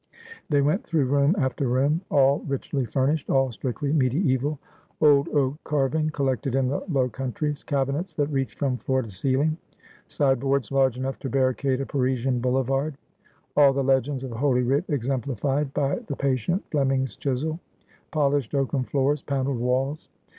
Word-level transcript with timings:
They 0.49 0.61
went 0.63 0.83
through 0.83 1.05
room 1.05 1.35
after 1.37 1.67
room— 1.67 2.01
all 2.09 2.39
richly 2.47 2.85
furnished, 2.85 3.29
all 3.29 3.51
strictly 3.51 3.93
mediaeval: 3.93 4.57
old 4.99 5.29
oak 5.29 5.59
carving 5.63 6.09
collected 6.09 6.55
in 6.55 6.69
the 6.69 6.83
Low 6.89 7.07
Countries; 7.07 7.63
cabinets 7.63 8.15
that 8.15 8.25
reached 8.31 8.57
from 8.57 8.77
floor 8.77 9.03
to 9.03 9.11
ceiling; 9.11 9.57
side 10.07 10.39
boards 10.39 10.71
large 10.71 10.97
enough 10.97 11.19
to 11.19 11.29
barricade 11.29 11.81
a 11.81 11.85
Parisian 11.85 12.39
boulevard; 12.39 12.97
all 13.55 13.73
the 13.73 13.83
legends 13.83 14.23
of 14.23 14.31
Holy 14.31 14.63
Writ 14.63 14.85
exemplified 14.87 15.71
by 15.75 15.97
the 16.07 16.15
patient 16.15 16.63
Fleming's 16.71 17.15
chisel; 17.15 17.59
polished 18.09 18.55
oaken 18.55 18.83
floors; 18.83 19.21
panelled 19.21 19.59
walls. 19.59 20.09